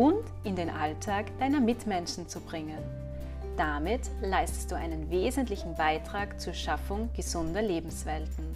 [0.00, 2.78] und in den Alltag deiner Mitmenschen zu bringen.
[3.58, 8.46] Damit leistest du einen wesentlichen Beitrag zur Schaffung gesunder Lebenswelten.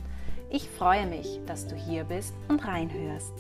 [0.48, 3.34] Ich freue mich, dass du hier bist und reinhörst.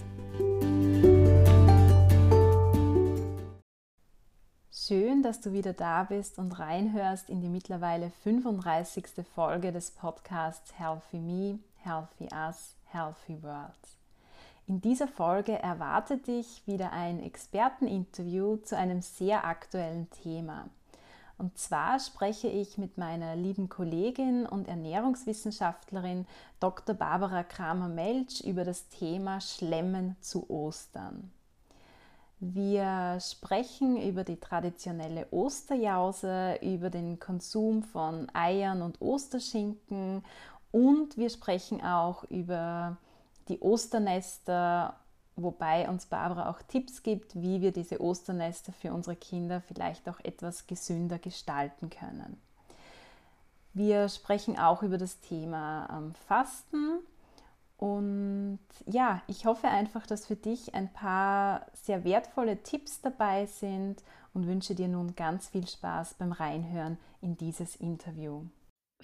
[4.70, 9.06] Schön, dass du wieder da bist und reinhörst in die mittlerweile 35.
[9.34, 14.03] Folge des Podcasts Healthy Me, Healthy Us, Healthy World.
[14.66, 20.70] In dieser Folge erwartet dich wieder ein Experteninterview zu einem sehr aktuellen Thema.
[21.36, 26.26] Und zwar spreche ich mit meiner lieben Kollegin und Ernährungswissenschaftlerin
[26.60, 26.94] Dr.
[26.94, 31.30] Barbara Kramer-Melch über das Thema Schlemmen zu Ostern.
[32.40, 40.24] Wir sprechen über die traditionelle Osterjause, über den Konsum von Eiern und Osterschinken
[40.70, 42.96] und wir sprechen auch über
[43.48, 44.94] die Osternester,
[45.36, 50.20] wobei uns Barbara auch Tipps gibt, wie wir diese Osternester für unsere Kinder vielleicht auch
[50.22, 52.40] etwas gesünder gestalten können.
[53.72, 57.00] Wir sprechen auch über das Thema ähm, Fasten
[57.76, 64.02] und ja, ich hoffe einfach, dass für dich ein paar sehr wertvolle Tipps dabei sind
[64.32, 68.44] und wünsche dir nun ganz viel Spaß beim Reinhören in dieses Interview.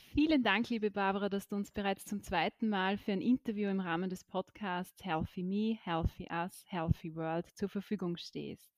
[0.09, 3.81] Vielen Dank, liebe Barbara, dass du uns bereits zum zweiten Mal für ein Interview im
[3.81, 8.71] Rahmen des Podcasts Healthy Me, Healthy Us, Healthy World zur Verfügung stehst.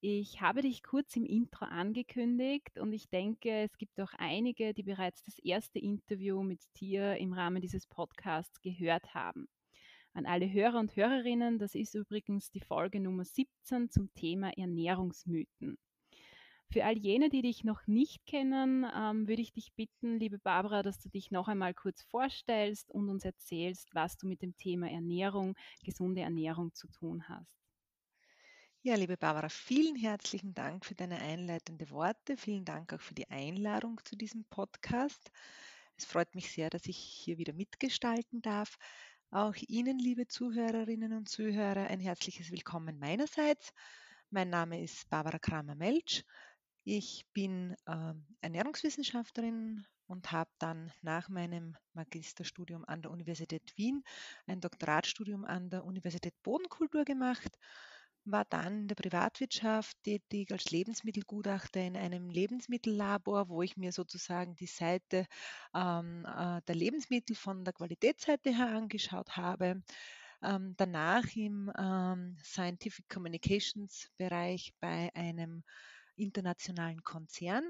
[0.00, 4.82] Ich habe dich kurz im Intro angekündigt und ich denke, es gibt auch einige, die
[4.82, 9.48] bereits das erste Interview mit dir im Rahmen dieses Podcasts gehört haben.
[10.12, 15.78] An alle Hörer und Hörerinnen, das ist übrigens die Folge Nummer 17 zum Thema Ernährungsmythen.
[16.70, 20.82] Für all jene, die dich noch nicht kennen, ähm, würde ich dich bitten, liebe Barbara,
[20.82, 24.90] dass du dich noch einmal kurz vorstellst und uns erzählst, was du mit dem Thema
[24.90, 27.58] Ernährung, gesunde Ernährung zu tun hast.
[28.82, 32.36] Ja, liebe Barbara, vielen herzlichen Dank für deine einleitenden Worte.
[32.36, 35.30] Vielen Dank auch für die Einladung zu diesem Podcast.
[35.96, 38.76] Es freut mich sehr, dass ich hier wieder mitgestalten darf.
[39.30, 43.72] Auch Ihnen, liebe Zuhörerinnen und Zuhörer, ein herzliches Willkommen meinerseits.
[44.30, 46.24] Mein Name ist Barbara Kramer-Melch
[46.88, 54.02] ich bin äh, Ernährungswissenschaftlerin und habe dann nach meinem Magisterstudium an der Universität Wien
[54.46, 57.58] ein Doktoratstudium an der Universität Bodenkultur gemacht,
[58.24, 64.54] war dann in der Privatwirtschaft tätig als Lebensmittelgutachter in einem Lebensmittellabor, wo ich mir sozusagen
[64.54, 65.26] die Seite
[65.74, 69.82] ähm, äh, der Lebensmittel von der Qualitätsseite her angeschaut habe.
[70.42, 75.64] Ähm, danach im ähm, Scientific Communications Bereich bei einem
[76.18, 77.64] internationalen Konzern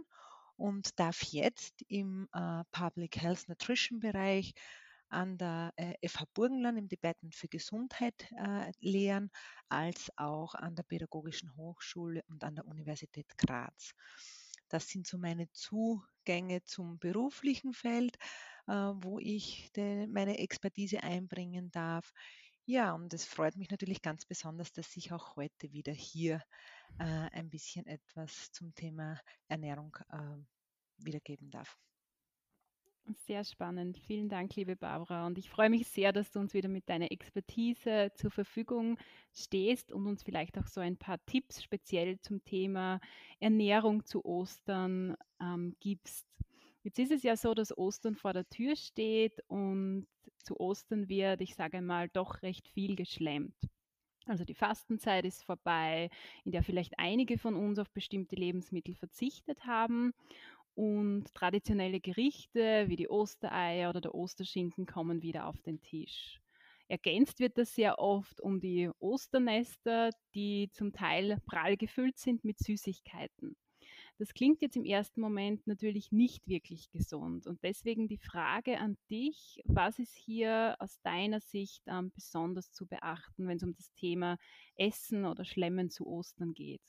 [0.57, 4.55] und darf jetzt im äh, Public Health Nutrition Bereich
[5.09, 9.31] an der äh, FH Burgenland im Debatten für Gesundheit äh, lehren,
[9.69, 13.93] als auch an der Pädagogischen Hochschule und an der Universität Graz.
[14.69, 18.17] Das sind so meine Zugänge zum beruflichen Feld,
[18.67, 22.13] äh, wo ich meine Expertise einbringen darf.
[22.67, 26.43] Ja, und es freut mich natürlich ganz besonders, dass ich auch heute wieder hier
[26.99, 31.79] äh, ein bisschen etwas zum Thema Ernährung äh, wiedergeben darf.
[33.27, 33.97] Sehr spannend.
[33.97, 35.27] Vielen Dank, liebe Barbara.
[35.27, 38.99] Und ich freue mich sehr, dass du uns wieder mit deiner Expertise zur Verfügung
[39.33, 43.01] stehst und uns vielleicht auch so ein paar Tipps speziell zum Thema
[43.41, 46.27] Ernährung zu Ostern ähm, gibst.
[46.83, 50.07] Jetzt ist es ja so, dass Ostern vor der Tür steht und
[50.45, 53.57] zu Ostern wird, ich sage mal, doch recht viel geschlemmt.
[54.29, 56.11] Also die Fastenzeit ist vorbei,
[56.45, 60.13] in der vielleicht einige von uns auf bestimmte Lebensmittel verzichtet haben.
[60.75, 66.41] Und traditionelle Gerichte wie die Ostereier oder der Osterschinken kommen wieder auf den Tisch.
[66.87, 72.59] Ergänzt wird das sehr oft um die Osternester, die zum Teil prall gefüllt sind mit
[72.59, 73.57] Süßigkeiten.
[74.19, 77.47] Das klingt jetzt im ersten Moment natürlich nicht wirklich gesund.
[77.47, 82.87] Und deswegen die Frage an dich, was ist hier aus deiner Sicht ähm, besonders zu
[82.87, 84.37] beachten, wenn es um das Thema
[84.75, 86.83] Essen oder Schlemmen zu Ostern geht?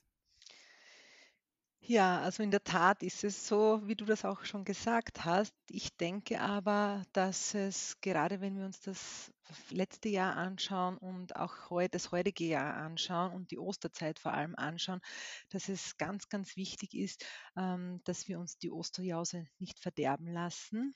[1.82, 5.56] Ja, also in der Tat ist es so, wie du das auch schon gesagt hast.
[5.70, 9.32] Ich denke aber, dass es gerade wenn wir uns das
[9.70, 11.56] letzte Jahr anschauen und auch
[11.92, 15.02] das heutige Jahr anschauen und die Osterzeit vor allem anschauen,
[15.50, 17.26] dass es ganz, ganz wichtig ist,
[17.58, 20.96] ähm, dass wir uns die Osterjause nicht verderben lassen.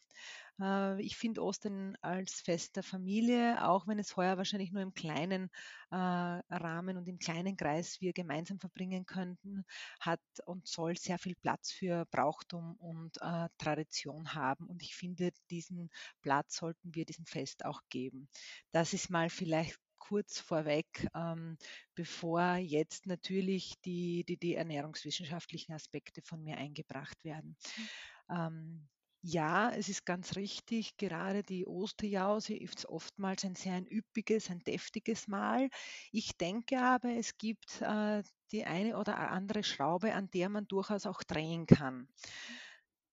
[0.62, 4.94] Äh, ich finde Ostern als Fest der Familie, auch wenn es heuer wahrscheinlich nur im
[4.94, 5.50] kleinen
[5.92, 9.66] äh, Rahmen und im kleinen Kreis wir gemeinsam verbringen könnten,
[10.00, 14.68] hat und soll sehr viel Platz für Brauchtum und äh, Tradition haben.
[14.68, 15.90] Und ich finde, diesen
[16.22, 18.30] Platz sollten wir diesem Fest auch geben.
[18.72, 21.58] Das ist mal vielleicht kurz vorweg, ähm,
[21.96, 27.56] bevor jetzt natürlich die, die, die ernährungswissenschaftlichen Aspekte von mir eingebracht werden.
[27.78, 28.36] Mhm.
[28.36, 28.90] Ähm,
[29.26, 34.60] ja, es ist ganz richtig, gerade die Osterjause ist oftmals ein sehr ein üppiges, ein
[34.60, 35.70] deftiges Mahl.
[36.12, 41.06] Ich denke aber, es gibt äh, die eine oder andere Schraube, an der man durchaus
[41.06, 42.10] auch drehen kann.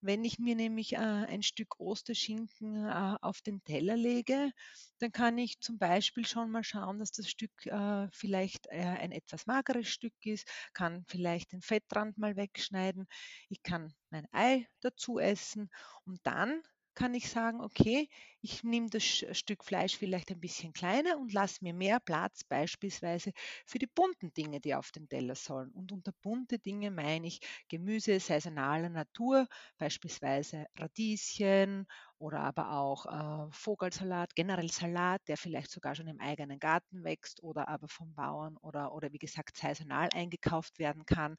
[0.03, 4.51] Wenn ich mir nämlich äh, ein Stück Osterschinken äh, auf den Teller lege,
[4.99, 9.13] dann kann ich zum Beispiel schon mal schauen, dass das Stück äh, vielleicht äh, ein
[9.13, 13.07] etwas mageres Stück ist, kann vielleicht den Fettrand mal wegschneiden,
[13.49, 15.71] ich kann mein Ei dazu essen
[16.05, 16.63] und dann
[16.95, 18.09] kann ich sagen, okay,
[18.43, 23.33] ich nehme das Stück Fleisch vielleicht ein bisschen kleiner und lasse mir mehr Platz beispielsweise
[23.67, 25.71] für die bunten Dinge, die auf dem Teller sollen.
[25.73, 29.47] Und unter bunte Dinge meine ich Gemüse saisonaler Natur,
[29.79, 31.87] beispielsweise Radieschen
[32.19, 37.43] oder aber auch äh, Vogelsalat, generell Salat, der vielleicht sogar schon im eigenen Garten wächst
[37.43, 41.37] oder aber vom Bauern oder, oder wie gesagt saisonal eingekauft werden kann.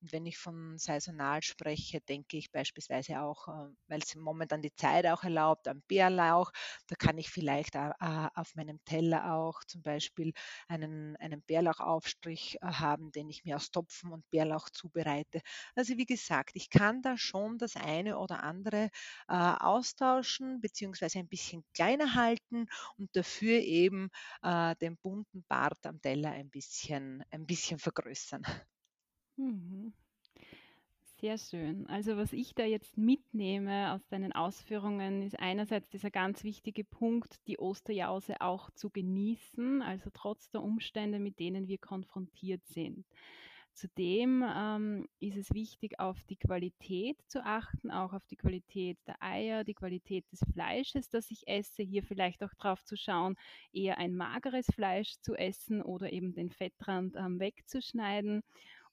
[0.00, 4.74] Und wenn ich von saisonal spreche, denke ich beispielsweise auch, äh, weil es momentan die
[4.74, 6.41] Zeit auch erlaubt, an Bärlauch.
[6.86, 7.90] Da kann ich vielleicht äh,
[8.34, 10.32] auf meinem Teller auch zum Beispiel
[10.68, 15.40] einen, einen Bärlauchaufstrich äh, haben, den ich mir aus Topfen und Bärlauch zubereite.
[15.74, 18.90] Also wie gesagt, ich kann da schon das eine oder andere
[19.28, 22.66] äh, austauschen austauschen beziehungsweise ein bisschen kleiner halten
[22.98, 24.10] und dafür eben
[24.42, 28.42] äh, den bunten Bart am Teller ein bisschen, ein bisschen vergrößern.
[29.38, 29.92] Mhm.
[31.22, 31.86] Sehr schön.
[31.86, 37.46] Also was ich da jetzt mitnehme aus deinen Ausführungen, ist einerseits dieser ganz wichtige Punkt,
[37.46, 43.06] die Osterjause auch zu genießen, also trotz der Umstände, mit denen wir konfrontiert sind.
[43.72, 49.22] Zudem ähm, ist es wichtig, auf die Qualität zu achten, auch auf die Qualität der
[49.22, 51.84] Eier, die Qualität des Fleisches, das ich esse.
[51.84, 53.36] Hier vielleicht auch drauf zu schauen,
[53.72, 58.42] eher ein mageres Fleisch zu essen oder eben den Fettrand ähm, wegzuschneiden.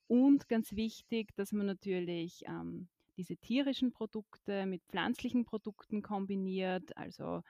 [0.10, 7.44] Und ganz wichtig, dass man natürlich ähm, diese tierischen Produkte mit pflanzlichen Produkten kombiniert, also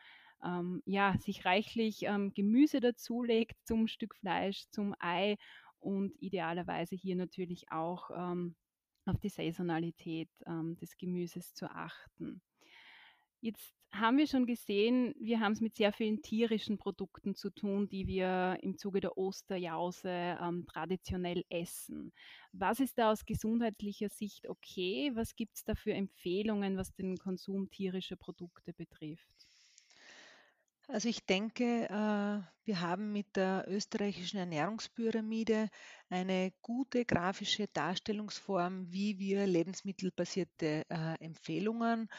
[0.44, 5.38] ähm, ja, sich reichlich ähm, Gemüse dazulegt zum Stück Fleisch, zum Ei
[5.80, 8.58] und idealerweise hier natürlich auch ähm,
[9.06, 12.42] auf die Saisonalität ähm, des Gemüses zu achten.
[13.42, 17.88] Jetzt haben wir schon gesehen, wir haben es mit sehr vielen tierischen Produkten zu tun,
[17.90, 22.14] die wir im Zuge der Osterjause ähm, traditionell essen.
[22.52, 25.12] Was ist da aus gesundheitlicher Sicht okay?
[25.16, 29.48] Was gibt es da für Empfehlungen, was den Konsum tierischer Produkte betrifft?
[30.88, 35.70] Also ich denke, äh, wir haben mit der österreichischen Ernährungspyramide
[36.10, 42.10] eine gute grafische Darstellungsform, wie wir lebensmittelbasierte äh, Empfehlungen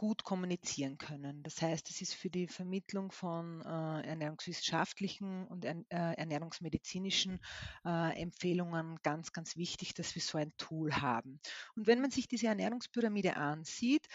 [0.00, 1.42] gut kommunizieren können.
[1.42, 7.38] Das heißt, es ist für die Vermittlung von äh, ernährungswissenschaftlichen und ernährungsmedizinischen
[7.84, 11.38] Empfehlungen ganz, ganz wichtig, dass wir so ein Tool haben.
[11.76, 14.06] Und wenn man sich diese Ernährungspyramide ansieht,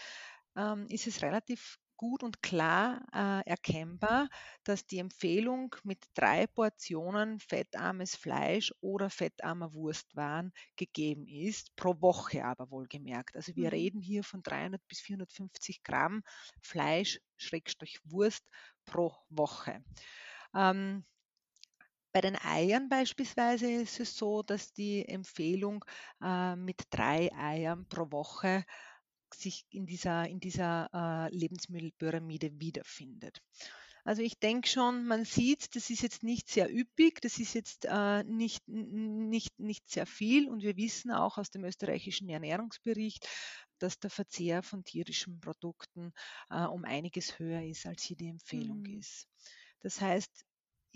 [0.56, 4.28] ähm, ist es relativ gut und klar äh, erkennbar,
[4.64, 12.44] dass die Empfehlung mit drei Portionen fettarmes Fleisch oder fettarmer Wurstwaren gegeben ist, pro Woche
[12.44, 13.36] aber wohlgemerkt.
[13.36, 13.74] Also wir mhm.
[13.74, 16.22] reden hier von 300 bis 450 Gramm
[16.60, 18.44] Fleisch, Schrägstrich Wurst
[18.84, 19.84] pro Woche.
[20.54, 21.04] Ähm,
[22.16, 25.84] bei den Eiern beispielsweise ist es so, dass die Empfehlung
[26.22, 28.64] äh, mit drei Eiern pro Woche
[29.40, 33.40] sich in dieser, in dieser äh, Lebensmittelpyramide wiederfindet.
[34.06, 37.86] Also ich denke schon, man sieht, das ist jetzt nicht sehr üppig, das ist jetzt
[37.90, 43.28] äh, nicht, nicht, nicht sehr viel und wir wissen auch aus dem österreichischen Ernährungsbericht,
[43.80, 46.12] dass der Verzehr von tierischen Produkten
[46.50, 49.00] äh, um einiges höher ist, als hier die Empfehlung mhm.
[49.00, 49.26] ist.
[49.80, 50.45] Das heißt,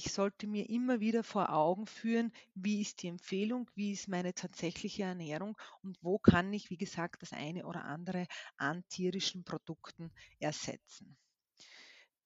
[0.01, 4.33] ich sollte mir immer wieder vor Augen führen, wie ist die Empfehlung, wie ist meine
[4.33, 8.27] tatsächliche Ernährung und wo kann ich, wie gesagt, das eine oder andere
[8.57, 11.19] an tierischen Produkten ersetzen.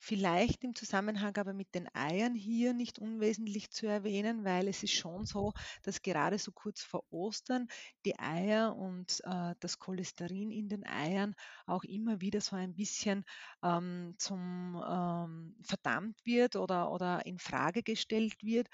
[0.06, 4.92] Vielleicht im Zusammenhang aber mit den Eiern hier nicht unwesentlich zu erwähnen, weil es ist
[4.92, 7.68] schon so, dass gerade so kurz vor Ostern
[8.04, 11.34] die Eier und äh, das Cholesterin in den Eiern
[11.64, 13.24] auch immer wieder so ein bisschen
[13.62, 18.68] ähm, zum ähm, verdammt wird oder, oder in Frage gestellt wird.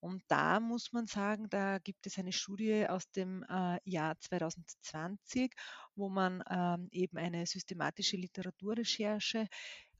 [0.00, 5.50] Und da muss man sagen, da gibt es eine Studie aus dem äh, Jahr 2020,
[5.96, 9.48] wo man ähm, eben eine systematische Literaturrecherche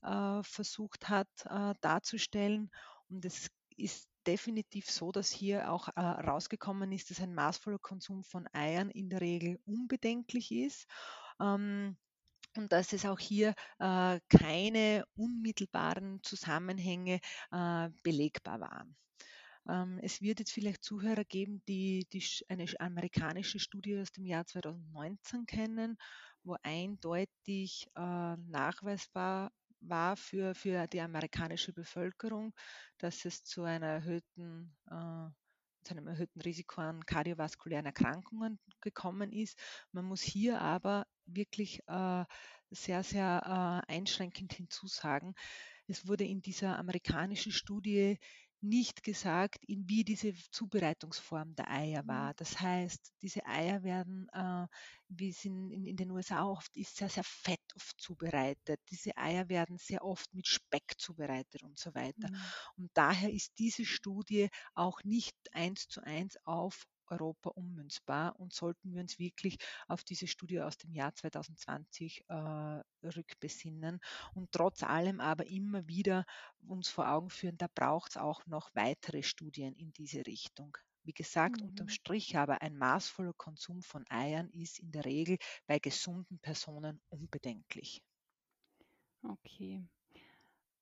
[0.05, 2.71] äh, versucht hat äh, darzustellen.
[3.09, 8.25] Und es ist definitiv so, dass hier auch äh, rausgekommen ist, dass ein maßvoller Konsum
[8.25, 10.87] von Eiern in der Regel unbedenklich ist.
[11.41, 11.97] Ähm,
[12.57, 17.21] und dass es auch hier äh, keine unmittelbaren Zusammenhänge
[17.51, 18.97] äh, belegbar waren.
[19.69, 24.47] Ähm, es wird jetzt vielleicht Zuhörer geben, die, die eine amerikanische Studie aus dem Jahr
[24.47, 25.97] 2019 kennen,
[26.45, 29.51] wo eindeutig äh, nachweisbar
[29.89, 32.55] war für, für die amerikanische Bevölkerung,
[32.99, 35.29] dass es zu einer erhöhten äh,
[35.85, 39.59] zu einem erhöhten Risiko an kardiovaskulären Erkrankungen gekommen ist.
[39.93, 42.25] Man muss hier aber wirklich äh,
[42.71, 45.35] sehr, sehr äh, einschränkend hinzusagen,
[45.87, 48.19] es wurde in dieser amerikanischen Studie
[48.65, 52.09] nicht gesagt, in wie diese Zubereitungsform der Eier mhm.
[52.09, 52.35] war.
[52.35, 54.67] Das heißt, diese Eier werden, äh,
[55.09, 58.81] wie es in, in, in, den USA oft ist, sehr, sehr fett oft zubereitet.
[58.91, 62.31] Diese Eier werden sehr oft mit Speck zubereitet und so weiter.
[62.31, 62.37] Mhm.
[62.77, 68.95] Und daher ist diese Studie auch nicht eins zu eins auf Europa ummünzbar und sollten
[68.95, 69.59] wir uns wirklich
[69.89, 74.01] auf diese Studie aus dem Jahr 2020 äh, rückbesinnen
[74.35, 76.25] und trotz allem aber immer wieder
[76.67, 80.77] uns vor Augen führen, da braucht es auch noch weitere Studien in diese Richtung.
[81.05, 81.69] Wie gesagt, mhm.
[81.69, 87.01] unterm Strich aber ein maßvoller Konsum von Eiern ist in der Regel bei gesunden Personen
[87.11, 88.03] unbedenklich.
[89.23, 89.83] Okay.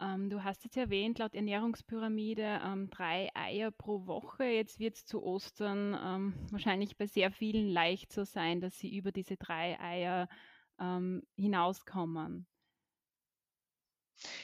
[0.03, 4.45] Ähm, du hast jetzt erwähnt, laut Ernährungspyramide ähm, drei Eier pro Woche.
[4.45, 8.95] Jetzt wird es zu Ostern ähm, wahrscheinlich bei sehr vielen leicht so sein, dass sie
[8.97, 10.29] über diese drei Eier
[10.81, 12.47] ähm, hinauskommen.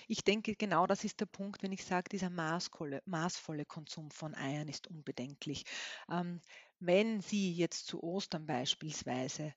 [0.06, 4.34] Ich denke, genau das ist der Punkt, wenn ich sage, dieser maßvolle, maßvolle Konsum von
[4.34, 5.64] Eiern ist unbedenklich.
[6.10, 6.40] Ähm,
[6.78, 9.52] wenn Sie jetzt zu Ostern beispielsweise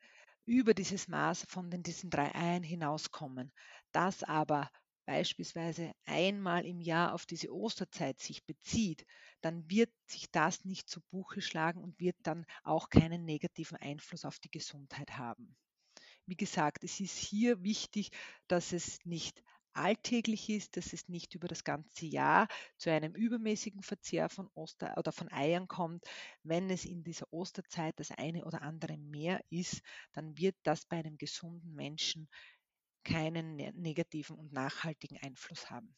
[0.45, 3.51] über dieses Maß von den, diesen drei Eiern hinauskommen,
[3.91, 4.69] das aber
[5.11, 9.05] beispielsweise einmal im Jahr auf diese Osterzeit sich bezieht,
[9.41, 14.23] dann wird sich das nicht zu Buche schlagen und wird dann auch keinen negativen Einfluss
[14.23, 15.57] auf die Gesundheit haben.
[16.27, 18.11] Wie gesagt, es ist hier wichtig,
[18.47, 23.83] dass es nicht alltäglich ist, dass es nicht über das ganze Jahr zu einem übermäßigen
[23.83, 26.05] Verzehr von Oster oder von Eiern kommt.
[26.43, 29.81] Wenn es in dieser Osterzeit das eine oder andere mehr ist,
[30.13, 32.29] dann wird das bei einem gesunden Menschen
[33.03, 35.95] keinen ne-, negativen und nachhaltigen Einfluss haben.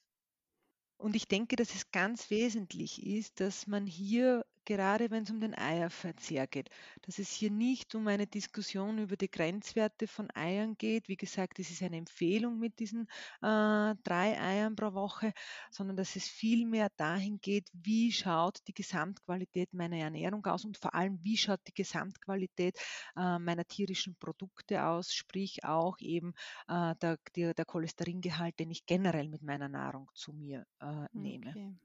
[0.97, 5.39] Und ich denke, dass es ganz wesentlich ist, dass man hier gerade wenn es um
[5.39, 6.69] den Eierverzehr geht,
[7.01, 11.07] dass es hier nicht um eine Diskussion über die Grenzwerte von Eiern geht.
[11.07, 13.07] Wie gesagt, es ist eine Empfehlung mit diesen
[13.41, 15.33] äh, drei Eiern pro Woche,
[15.71, 20.93] sondern dass es vielmehr dahin geht, wie schaut die Gesamtqualität meiner Ernährung aus und vor
[20.93, 22.77] allem, wie schaut die Gesamtqualität
[23.15, 26.33] äh, meiner tierischen Produkte aus, sprich auch eben
[26.67, 31.49] äh, der, der, der, Cholesteringehalt, den ich generell mit meiner Nahrung zu mir äh, nehme.
[31.49, 31.75] Okay.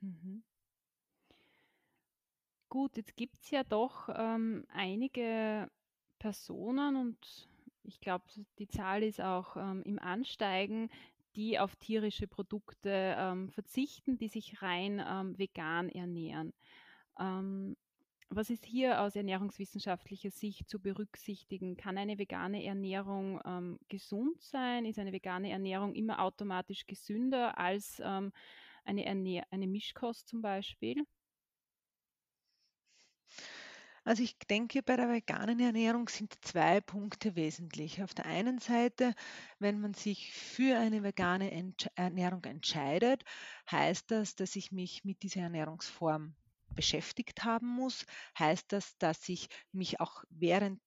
[0.00, 0.42] Mhm.
[2.70, 5.68] Gut, jetzt gibt es ja doch ähm, einige
[6.20, 7.48] Personen und
[7.82, 8.24] ich glaube,
[8.60, 10.88] die Zahl ist auch ähm, im Ansteigen,
[11.34, 16.52] die auf tierische Produkte ähm, verzichten, die sich rein ähm, vegan ernähren.
[17.18, 17.76] Ähm,
[18.28, 21.76] was ist hier aus ernährungswissenschaftlicher Sicht zu berücksichtigen?
[21.76, 24.84] Kann eine vegane Ernährung ähm, gesund sein?
[24.84, 31.04] Ist eine vegane Ernährung immer automatisch gesünder als eine, Ernähr eine Mischkost zum Beispiel?
[34.04, 38.02] Also ich denke, bei der veganen Ernährung sind zwei Punkte wesentlich.
[38.02, 39.14] Auf der einen Seite,
[39.58, 43.24] wenn man sich für eine vegane Ernährung entscheidet,
[43.70, 46.34] heißt das, dass ich mich mit dieser Ernährungsform
[46.74, 48.06] beschäftigt haben muss,
[48.38, 50.80] heißt das, dass ich mich auch während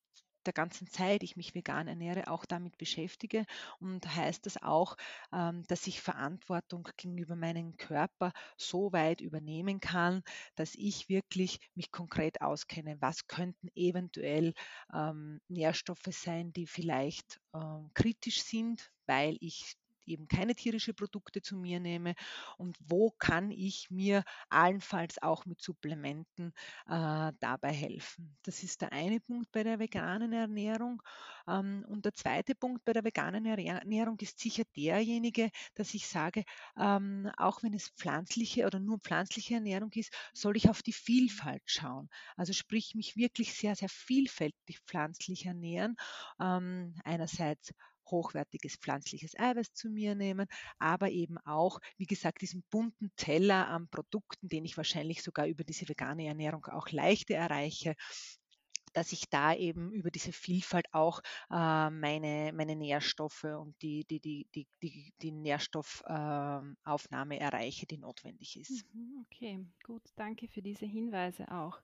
[0.46, 3.46] der ganzen Zeit ich mich vegan ernähre, auch damit beschäftige
[3.80, 4.96] und heißt das auch,
[5.32, 10.24] ähm, dass ich Verantwortung gegenüber meinem Körper so weit übernehmen kann,
[10.56, 14.54] dass ich wirklich mich konkret auskenne, was könnten eventuell
[14.94, 21.56] ähm, Nährstoffe sein, die vielleicht ähm, kritisch sind, weil ich eben keine tierischen Produkte zu
[21.56, 22.16] mir nehme
[22.58, 26.54] und wo kann ich mir allenfalls auch mit Supplementen
[26.88, 28.36] äh, dabei helfen.
[28.44, 31.02] Das ist der eine Punkt bei der veganen Ernährung.
[31.48, 36.44] Ähm, und der zweite Punkt bei der veganen Ernährung ist sicher derjenige, dass ich sage,
[36.78, 41.64] ähm, auch wenn es pflanzliche oder nur pflanzliche Ernährung ist, soll ich auf die Vielfalt
[41.66, 42.10] schauen.
[42.38, 45.96] Also sprich, mich wirklich sehr, sehr vielfältig pflanzlich ernähren.
[46.40, 47.74] Ähm, einerseits
[48.14, 50.48] hochwertiges pflanzliches Eiweiß zu mir nehmen,
[50.80, 55.64] aber eben auch, wie gesagt, diesen bunten Teller an Produkten, den ich wahrscheinlich sogar über
[55.64, 57.96] diese vegane Ernährung auch leichter erreiche,
[58.94, 64.20] dass ich da eben über diese Vielfalt auch äh, meine, meine Nährstoffe und die, die,
[64.20, 68.86] die, die, die, die Nährstoffaufnahme äh, erreiche, die notwendig ist.
[68.94, 71.82] Mhm, okay, gut, danke für diese Hinweise auch.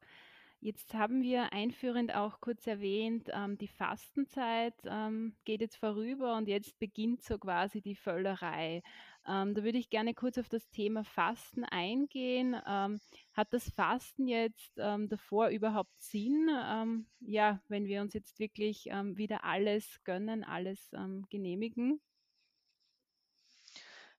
[0.62, 6.50] Jetzt haben wir einführend auch kurz erwähnt, ähm, die Fastenzeit ähm, geht jetzt vorüber und
[6.50, 8.84] jetzt beginnt so quasi die Völlerei.
[9.26, 12.58] Ähm, da würde ich gerne kurz auf das Thema Fasten eingehen.
[12.68, 13.00] Ähm,
[13.34, 16.50] hat das Fasten jetzt ähm, davor überhaupt Sinn?
[16.54, 20.92] Ähm, ja, wenn wir uns jetzt wirklich wieder alles gönnen, alles
[21.30, 22.02] genehmigen?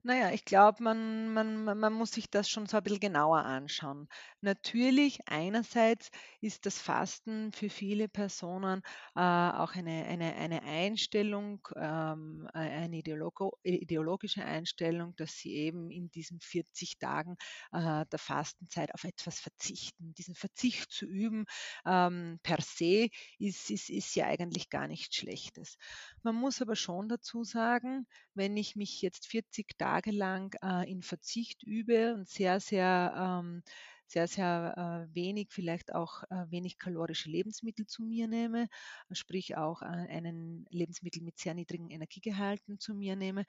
[0.03, 4.09] Naja, ich glaube, man, man, man muss sich das schon so ein bisschen genauer anschauen.
[4.41, 8.81] Natürlich, einerseits ist das Fasten für viele Personen
[9.15, 15.91] äh, auch eine, eine, eine Einstellung, ähm, äh, eine ideologo, ideologische Einstellung, dass sie eben
[15.91, 17.37] in diesen 40 Tagen
[17.73, 20.15] äh, der Fastenzeit auf etwas verzichten.
[20.15, 21.45] Diesen Verzicht zu üben
[21.85, 25.77] ähm, per se ist, ist, ist ja eigentlich gar nichts Schlechtes.
[26.23, 31.03] Man muss aber schon dazu sagen, wenn ich mich jetzt 40 Tage lang äh, in
[31.03, 33.63] Verzicht übe und sehr, sehr, ähm,
[34.07, 38.67] sehr, sehr äh, wenig, vielleicht auch äh, wenig kalorische Lebensmittel zu mir nehme,
[39.13, 43.45] sprich auch äh, einen Lebensmittel mit sehr niedrigen Energiegehalten zu mir nehme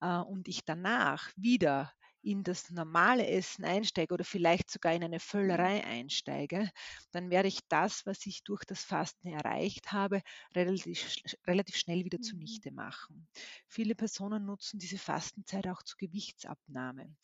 [0.00, 1.92] äh, und ich danach wieder
[2.24, 6.70] in das normale Essen einsteige oder vielleicht sogar in eine Völlerei einsteige,
[7.12, 10.22] dann werde ich das, was ich durch das Fasten erreicht habe,
[10.54, 11.14] relativ,
[11.46, 12.22] relativ schnell wieder mhm.
[12.22, 13.28] zunichte machen.
[13.68, 17.14] Viele Personen nutzen diese Fastenzeit auch zur Gewichtsabnahme.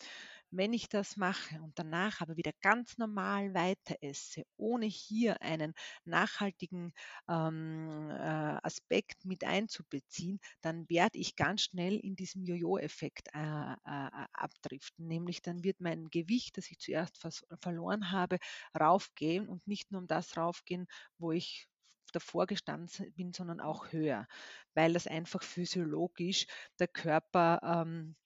[0.52, 5.75] Wenn ich das mache und danach aber wieder ganz normal weiter esse, ohne hier einen
[6.04, 6.92] nachhaltigen
[7.28, 14.26] ähm, äh, Aspekt mit einzubeziehen, dann werde ich ganz schnell in diesem Jojo-Effekt äh, äh,
[14.33, 15.07] abdriften.
[15.07, 17.19] Nämlich dann wird mein Gewicht, das ich zuerst
[17.61, 18.38] verloren habe,
[18.78, 20.87] raufgehen und nicht nur um das raufgehen,
[21.18, 21.68] wo ich
[22.12, 24.27] davor gestanden bin, sondern auch höher,
[24.74, 26.46] weil das einfach physiologisch
[26.81, 28.16] der Körper ähm,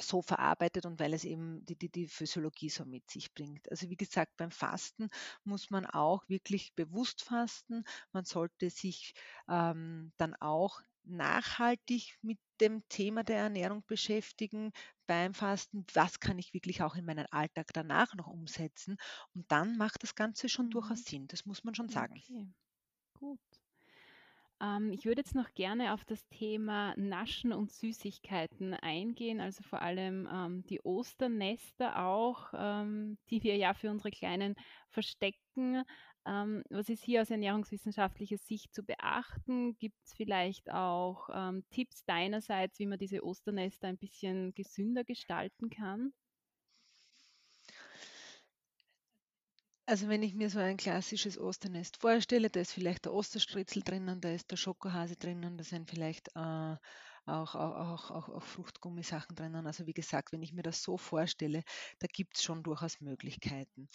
[0.00, 3.70] so verarbeitet und weil es eben die, die, die Physiologie so mit sich bringt.
[3.70, 5.08] Also wie gesagt, beim Fasten
[5.44, 7.84] muss man auch wirklich bewusst fasten.
[8.12, 9.14] Man sollte sich
[9.48, 14.72] ähm, dann auch nachhaltig mit dem Thema der Ernährung beschäftigen
[15.06, 15.84] beim Fasten.
[15.94, 18.96] Was kann ich wirklich auch in meinen Alltag danach noch umsetzen?
[19.34, 20.70] Und dann macht das Ganze schon mhm.
[20.70, 21.26] durchaus Sinn.
[21.28, 22.14] Das muss man schon sagen.
[22.16, 22.48] Okay,
[23.14, 23.40] gut.
[24.60, 29.82] Ähm, ich würde jetzt noch gerne auf das Thema Naschen und Süßigkeiten eingehen, also vor
[29.82, 34.56] allem ähm, die Osternester auch, ähm, die wir ja für unsere Kleinen
[34.88, 35.84] verstecken.
[36.26, 39.78] Ähm, was ist hier aus ernährungswissenschaftlicher Sicht zu beachten?
[39.78, 45.70] Gibt es vielleicht auch ähm, Tipps deinerseits, wie man diese Osternester ein bisschen gesünder gestalten
[45.70, 46.12] kann?
[49.88, 54.20] Also wenn ich mir so ein klassisches Osternest vorstelle, da ist vielleicht der Osterstritzel drinnen,
[54.20, 56.76] da ist der Schokohase drinnen, da sind vielleicht äh,
[57.24, 59.66] auch, auch, auch, auch Fruchtgummisachen drinnen.
[59.66, 61.62] Also wie gesagt, wenn ich mir das so vorstelle,
[62.00, 63.88] da gibt es schon durchaus Möglichkeiten.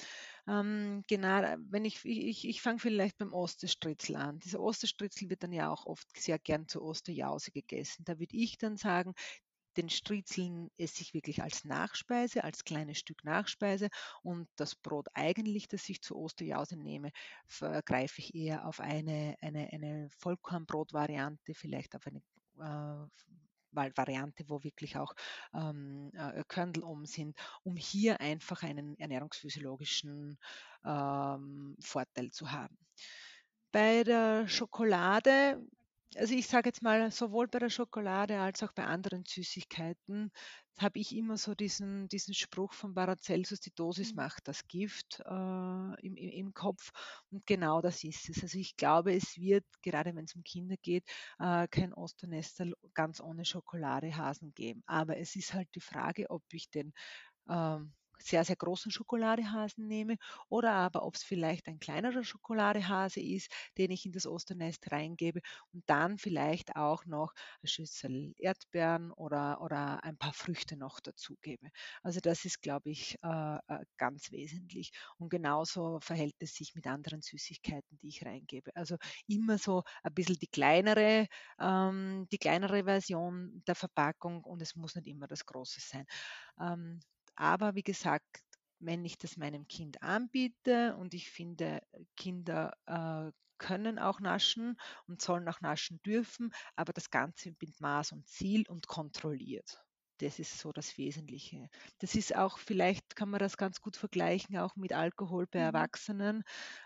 [0.48, 4.40] Ähm, genau, wenn ich, ich, ich fange vielleicht beim Osterstritzel an.
[4.40, 8.04] Dieser Osterstritzel wird dann ja auch oft sehr gern zur Osterjause gegessen.
[8.04, 9.14] Da würde ich dann sagen,
[9.78, 13.90] den Striezeln esse ich wirklich als Nachspeise, als kleines Stück Nachspeise
[14.22, 17.12] und das Brot eigentlich, das ich zur Osterjause nehme,
[17.86, 22.22] greife ich eher auf eine, eine, eine Vollkornbrotvariante, vielleicht auf eine
[22.60, 23.08] äh,
[23.76, 25.14] Variante, wo wirklich auch
[25.54, 30.38] ähm, äh, Körnel um sind, um hier einfach einen ernährungsphysiologischen
[30.86, 32.78] ähm, Vorteil zu haben.
[33.72, 35.60] Bei der Schokolade
[36.18, 40.32] also ich sage jetzt mal, sowohl bei der Schokolade als auch bei anderen Süßigkeiten
[40.80, 44.18] habe ich immer so diesen, diesen Spruch von Paracelsus, die Dosis mhm.
[44.18, 46.92] macht das Gift äh, im, im, im, Kopf.
[47.32, 48.42] Und genau das ist es.
[48.42, 51.06] Also ich glaube, es wird, gerade wenn es um Kinder geht,
[51.40, 54.84] äh, kein Osternester ganz ohne Schokoladehasen geben.
[54.88, 56.94] Aber es ist halt die Frage, ob ich den
[57.50, 60.18] ähm, sehr, sehr großen Schokoladehasen nehme
[60.50, 65.42] oder aber ob es vielleicht ein kleinerer Schokoladehase ist, den ich in das Osternest reingebe
[65.74, 71.70] und dann vielleicht auch noch eine Schüssel Erdbeeren oder, oder ein paar Früchte noch dazugebe.
[72.02, 74.92] Also das ist, glaube ich, äh, äh, ganz wesentlich.
[75.18, 78.76] Und genauso verhält es sich mit anderen Süßigkeiten, die ich reingebe.
[78.76, 81.28] Also immer so ein bisschen die kleinere,
[81.60, 86.06] ähm, die kleinere Version der Verpackung und es muss nicht immer das Große sein.
[86.60, 87.00] Ähm,
[87.36, 88.44] aber wie gesagt,
[88.80, 91.82] wenn ich das meinem Kind anbiete und ich finde,
[92.18, 98.12] Kinder äh, können auch naschen und sollen auch naschen dürfen, aber das Ganze mit Maß
[98.12, 99.82] und Ziel und kontrolliert.
[100.20, 101.70] Das ist so das Wesentliche.
[102.00, 105.66] Das ist auch, vielleicht kann man das ganz gut vergleichen, auch mit Alkohol bei mhm.
[105.66, 106.44] Erwachsenen.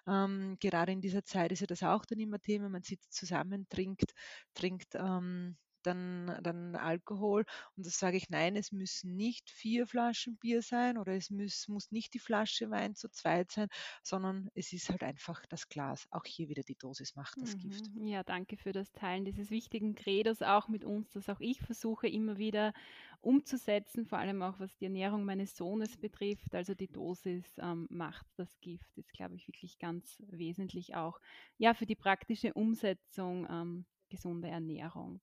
[0.07, 2.69] Ähm, gerade in dieser Zeit ist ja das auch dann immer Thema.
[2.69, 4.13] Man sitzt zusammen, trinkt,
[4.53, 5.57] trinkt ähm,
[5.87, 7.45] dann, dann Alkohol.
[7.75, 11.67] Und da sage ich, nein, es müssen nicht vier Flaschen Bier sein oder es muss,
[11.67, 13.69] muss nicht die Flasche Wein zu zweit sein,
[14.03, 16.07] sondern es ist halt einfach das Glas.
[16.11, 17.59] Auch hier wieder die Dosis macht das mhm.
[17.59, 17.85] Gift.
[18.01, 22.07] Ja, danke für das Teilen dieses wichtigen Credos auch mit uns, das auch ich versuche
[22.07, 22.73] immer wieder
[23.21, 26.53] umzusetzen, vor allem auch was die Ernährung meines Sohnes betrifft.
[26.53, 31.19] Also die Dosis ähm, macht das Gift, ist, glaube ich, wirklich ganz wesentlich auch
[31.57, 35.19] ja, für die praktische Umsetzung ähm, gesunder Ernährung.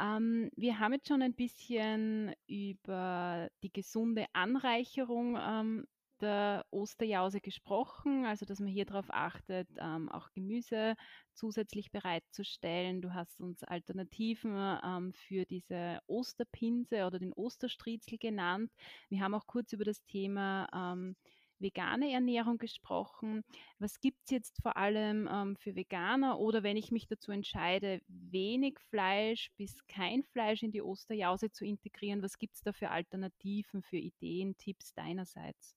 [0.00, 5.86] Ähm, wir haben jetzt schon ein bisschen über die gesunde Anreicherung ähm,
[6.20, 10.94] der Osterjause gesprochen, also dass man hier darauf achtet, ähm, auch Gemüse
[11.34, 13.02] zusätzlich bereitzustellen.
[13.02, 18.70] Du hast uns Alternativen ähm, für diese Osterpinse oder den Osterstriezel genannt.
[19.08, 21.16] Wir haben auch kurz über das Thema ähm,
[21.58, 23.44] vegane Ernährung gesprochen.
[23.78, 28.00] Was gibt es jetzt vor allem ähm, für Veganer oder wenn ich mich dazu entscheide,
[28.08, 32.90] wenig Fleisch bis kein Fleisch in die Osterjause zu integrieren, was gibt es da für
[32.90, 35.74] Alternativen, für Ideen, Tipps deinerseits?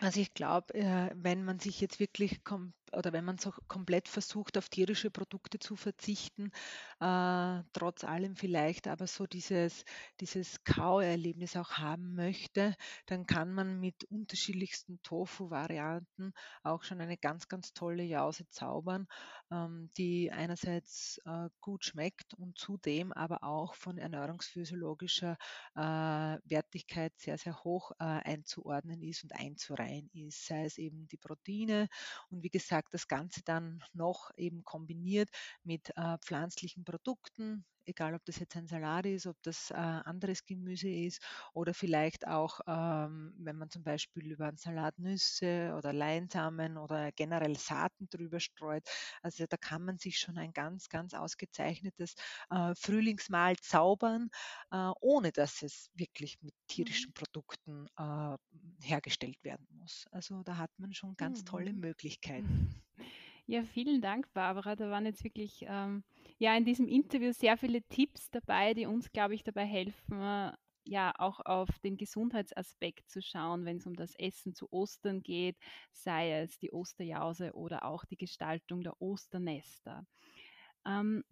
[0.00, 4.08] Also ich glaube, äh, wenn man sich jetzt wirklich kom oder wenn man so komplett
[4.08, 6.50] versucht, auf tierische Produkte zu verzichten,
[7.00, 9.84] äh, trotz allem vielleicht aber so dieses,
[10.20, 12.74] dieses Kauerlebnis auch haben möchte,
[13.06, 19.06] dann kann man mit unterschiedlichsten Tofu-Varianten auch schon eine ganz, ganz tolle Jause zaubern,
[19.50, 25.36] ähm, die einerseits äh, gut schmeckt und zudem aber auch von ernährungsphysiologischer
[25.74, 31.16] äh, Wertigkeit sehr, sehr hoch äh, einzuordnen ist und einzureihen ist, sei es eben die
[31.16, 31.88] Proteine
[32.30, 35.30] und wie gesagt, gesagt, das Ganze dann noch eben kombiniert
[35.64, 40.44] mit äh, pflanzlichen Produkten, egal ob das jetzt ein Salat ist, ob das äh, anderes
[40.44, 45.92] Gemüse ist oder vielleicht auch, ähm, wenn man zum Beispiel über einen Salat Nüsse oder
[45.92, 48.84] Leinsamen oder generell Saaten drüber streut.
[49.22, 52.14] Also da kann man sich schon ein ganz, ganz ausgezeichnetes
[52.50, 54.28] äh, Frühlingsmahl zaubern,
[54.70, 57.14] äh, ohne dass es wirklich mit tierischen mhm.
[57.14, 58.36] Produkten äh,
[58.82, 60.06] hergestellt werden muss.
[60.10, 61.80] Also da hat man schon ganz tolle mhm.
[61.80, 62.82] Möglichkeiten.
[63.46, 64.76] Ja, vielen Dank, Barbara.
[64.76, 66.04] Da waren jetzt wirklich ähm,
[66.42, 70.52] ja in diesem Interview sehr viele Tipps dabei, die uns, glaube ich, dabei helfen, äh,
[70.84, 75.56] ja auch auf den Gesundheitsaspekt zu schauen, wenn es um das Essen zu Ostern geht,
[75.92, 80.04] sei es die Osterjause oder auch die Gestaltung der Osternester.
[80.84, 81.22] Ähm,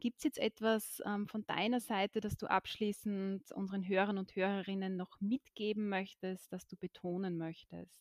[0.00, 4.96] Gibt es jetzt etwas ähm, von deiner Seite, das du abschließend unseren Hörern und Hörerinnen
[4.96, 8.00] noch mitgeben möchtest, das du betonen möchtest?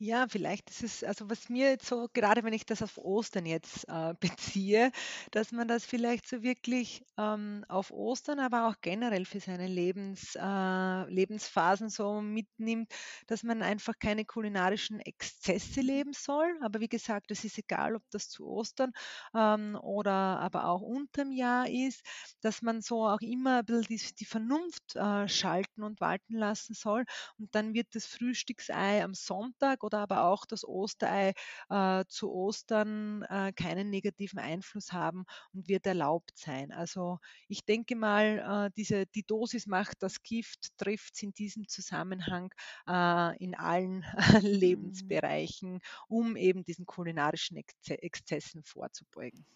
[0.00, 3.46] Ja, vielleicht ist es, also was mir jetzt so, gerade wenn ich das auf Ostern
[3.46, 4.92] jetzt äh, beziehe,
[5.32, 10.36] dass man das vielleicht so wirklich ähm, auf Ostern, aber auch generell für seine Lebens,
[10.36, 12.92] äh, Lebensphasen so mitnimmt,
[13.26, 16.46] dass man einfach keine kulinarischen Exzesse leben soll.
[16.62, 18.92] Aber wie gesagt, es ist egal, ob das zu Ostern
[19.34, 22.02] ähm, oder aber auch unterm Jahr ist,
[22.40, 26.74] dass man so auch immer ein bisschen die, die Vernunft äh, schalten und walten lassen
[26.74, 27.04] soll.
[27.38, 31.32] Und dann wird das Frühstücksei am Sonntag oder aber auch das Osterei
[31.70, 35.24] äh, zu Ostern äh, keinen negativen Einfluss haben
[35.54, 36.72] und wird erlaubt sein.
[36.72, 41.66] Also ich denke mal, äh, diese, die Dosis macht das Gift, trifft es in diesem
[41.68, 42.52] Zusammenhang
[42.86, 44.04] äh, in allen
[44.42, 44.46] mhm.
[44.46, 49.46] Lebensbereichen, um eben diesen kulinarischen Exzessen vorzubeugen.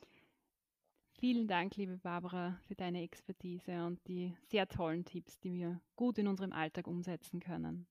[1.19, 6.19] Vielen Dank, liebe Barbara, für deine Expertise und die sehr tollen Tipps, die wir gut
[6.19, 7.87] in unserem Alltag umsetzen können.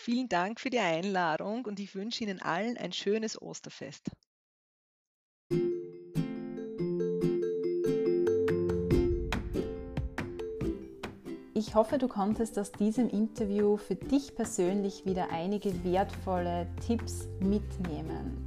[0.00, 4.08] Vielen Dank für die Einladung und ich wünsche Ihnen allen ein schönes Osterfest.
[11.52, 18.46] Ich hoffe, du konntest aus diesem Interview für dich persönlich wieder einige wertvolle Tipps mitnehmen.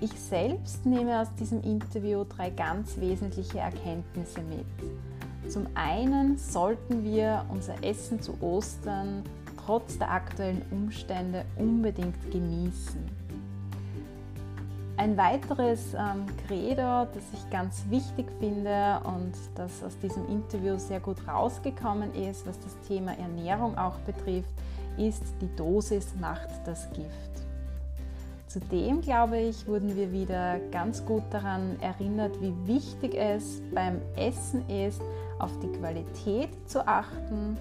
[0.00, 5.50] Ich selbst nehme aus diesem Interview drei ganz wesentliche Erkenntnisse mit.
[5.50, 9.24] Zum einen sollten wir unser Essen zu Ostern
[9.64, 13.24] trotz der aktuellen Umstände unbedingt genießen.
[14.96, 21.00] Ein weiteres ähm, Credo, das ich ganz wichtig finde und das aus diesem Interview sehr
[21.00, 24.54] gut rausgekommen ist, was das Thema Ernährung auch betrifft,
[24.96, 27.10] ist, die Dosis macht das Gift.
[28.46, 34.68] Zudem, glaube ich, wurden wir wieder ganz gut daran erinnert, wie wichtig es beim Essen
[34.68, 35.02] ist,
[35.40, 37.56] auf die Qualität zu achten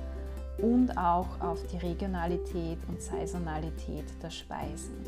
[0.59, 5.03] und auch auf die Regionalität und Saisonalität der Speisen.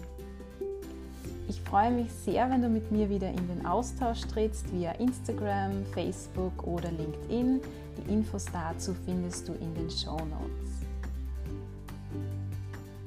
[1.48, 5.86] Ich freue mich sehr, wenn du mit mir wieder in den Austausch trittst via Instagram,
[5.94, 7.62] Facebook oder LinkedIn.
[7.98, 10.86] Die Infos dazu findest du in den Show Notes.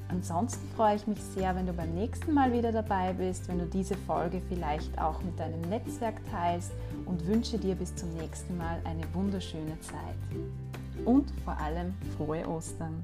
[0.07, 3.65] Ansonsten freue ich mich sehr, wenn du beim nächsten Mal wieder dabei bist, wenn du
[3.65, 6.71] diese Folge vielleicht auch mit deinem Netzwerk teilst
[7.05, 10.68] und wünsche dir bis zum nächsten Mal eine wunderschöne Zeit.
[11.05, 13.03] Und vor allem frohe Ostern.